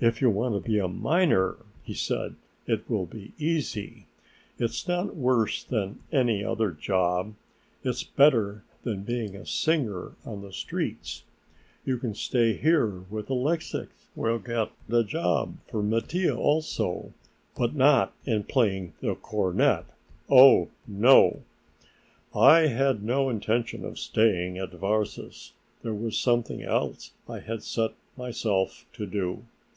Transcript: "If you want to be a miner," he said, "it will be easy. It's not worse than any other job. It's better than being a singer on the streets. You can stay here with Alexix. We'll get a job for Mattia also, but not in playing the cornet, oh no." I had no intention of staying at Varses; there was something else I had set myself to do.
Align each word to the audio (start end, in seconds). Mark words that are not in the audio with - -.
"If 0.00 0.20
you 0.20 0.28
want 0.28 0.56
to 0.56 0.68
be 0.68 0.80
a 0.80 0.88
miner," 0.88 1.54
he 1.84 1.94
said, 1.94 2.34
"it 2.66 2.90
will 2.90 3.06
be 3.06 3.32
easy. 3.38 4.08
It's 4.58 4.88
not 4.88 5.14
worse 5.14 5.62
than 5.62 6.00
any 6.10 6.42
other 6.44 6.72
job. 6.72 7.34
It's 7.84 8.02
better 8.02 8.64
than 8.82 9.04
being 9.04 9.36
a 9.36 9.46
singer 9.46 10.16
on 10.26 10.42
the 10.42 10.52
streets. 10.52 11.22
You 11.86 11.98
can 11.98 12.12
stay 12.12 12.54
here 12.56 13.04
with 13.08 13.28
Alexix. 13.30 13.88
We'll 14.16 14.40
get 14.40 14.72
a 14.90 15.04
job 15.04 15.58
for 15.70 15.80
Mattia 15.80 16.34
also, 16.36 17.12
but 17.56 17.76
not 17.76 18.12
in 18.26 18.42
playing 18.42 18.94
the 19.00 19.14
cornet, 19.14 19.84
oh 20.28 20.70
no." 20.88 21.42
I 22.34 22.62
had 22.66 23.04
no 23.04 23.30
intention 23.30 23.84
of 23.84 24.00
staying 24.00 24.58
at 24.58 24.72
Varses; 24.72 25.52
there 25.82 25.94
was 25.94 26.18
something 26.18 26.64
else 26.64 27.12
I 27.28 27.38
had 27.38 27.62
set 27.62 27.92
myself 28.16 28.86
to 28.94 29.06
do. 29.06 29.44